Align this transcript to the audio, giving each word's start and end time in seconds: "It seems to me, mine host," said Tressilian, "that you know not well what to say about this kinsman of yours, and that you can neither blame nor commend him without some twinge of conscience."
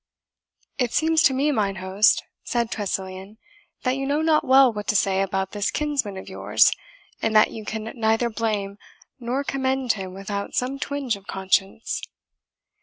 "It 0.79 0.93
seems 0.93 1.21
to 1.21 1.33
me, 1.35 1.51
mine 1.51 1.75
host," 1.75 2.23
said 2.43 2.71
Tressilian, 2.71 3.37
"that 3.83 3.97
you 3.97 4.07
know 4.07 4.23
not 4.23 4.43
well 4.43 4.73
what 4.73 4.87
to 4.87 4.95
say 4.95 5.21
about 5.21 5.51
this 5.51 5.69
kinsman 5.69 6.17
of 6.17 6.27
yours, 6.27 6.71
and 7.21 7.35
that 7.35 7.51
you 7.51 7.63
can 7.65 7.83
neither 7.95 8.31
blame 8.31 8.79
nor 9.19 9.43
commend 9.43 9.93
him 9.93 10.15
without 10.15 10.55
some 10.55 10.79
twinge 10.79 11.15
of 11.15 11.27
conscience." 11.27 12.01